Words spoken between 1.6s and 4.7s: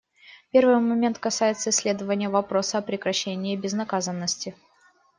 исследования вопроса о прекращении безнаказанности.